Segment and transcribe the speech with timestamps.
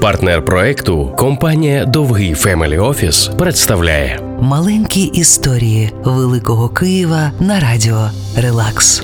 [0.00, 9.02] Партнер проекту компанія Довгий Family Office представляє Маленькі історії Великого Києва на радіо Релакс.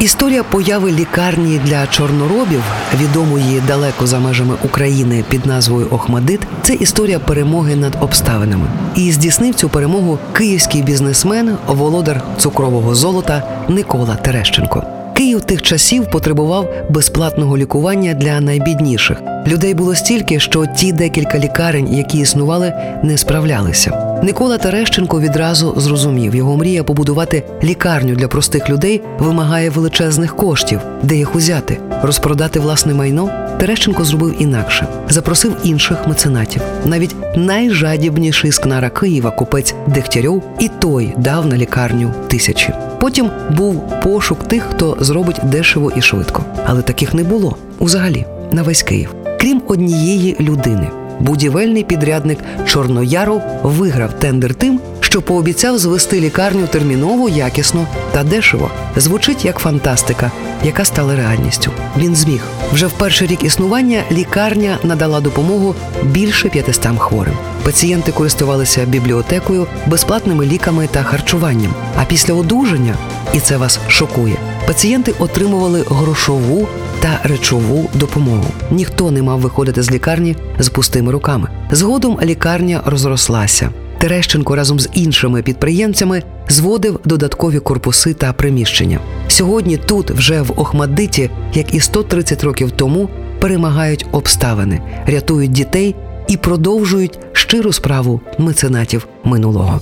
[0.00, 2.62] Історія появи лікарні для чорноробів,
[3.00, 8.66] відомої далеко за межами України під назвою Охматдит, це історія перемоги над обставинами.
[8.96, 15.01] І здійснив цю перемогу київський бізнесмен, володар цукрового золота Нікола Терещенко.
[15.22, 19.22] Київ тих часів потребував безплатного лікування для найбідніших.
[19.46, 22.72] Людей було стільки, що ті декілька лікарень, які існували,
[23.02, 24.18] не справлялися.
[24.22, 31.16] Микола Терещенко відразу зрозумів, його мрія побудувати лікарню для простих людей вимагає величезних коштів, де
[31.16, 33.30] їх узяти, розпродати власне майно.
[33.58, 36.62] Терещенко зробив інакше, запросив інших меценатів.
[36.84, 42.72] Навіть найжадібніший скнара Києва, купець Дегтярьов, і той дав на лікарню тисячі.
[43.00, 48.62] Потім був пошук тих, хто зробить дешево і швидко, але таких не було взагалі на
[48.62, 50.90] весь Київ, крім однієї людини.
[51.20, 54.80] Будівельний підрядник Чорнояров виграв тендер тим,
[55.12, 58.70] що пообіцяв звести лікарню терміново, якісно та дешево.
[58.96, 60.30] Звучить як фантастика,
[60.64, 61.70] яка стала реальністю.
[61.96, 64.02] Він зміг вже в перший рік існування.
[64.12, 67.34] Лікарня надала допомогу більше 500 хворим.
[67.64, 71.74] Пацієнти користувалися бібліотекою, безплатними ліками та харчуванням.
[71.96, 72.94] А після одужання,
[73.34, 76.68] і це вас шокує, пацієнти отримували грошову
[77.00, 78.46] та речову допомогу.
[78.70, 81.48] Ніхто не мав виходити з лікарні з пустими руками.
[81.70, 83.70] Згодом лікарня розрослася.
[84.02, 88.98] Терещенко разом з іншими підприємцями зводив додаткові корпуси та приміщення.
[89.28, 93.08] Сьогодні тут, вже в Охмадиті, як і 130 років тому,
[93.40, 95.94] перемагають обставини, рятують дітей
[96.28, 99.80] і продовжують щиру справу меценатів минулого.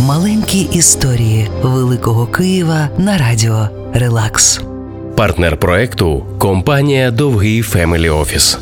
[0.00, 4.60] Маленькі історії Великого Києва на радіо Релакс.
[5.16, 8.58] партнер проекту компанія Довгий Family Office.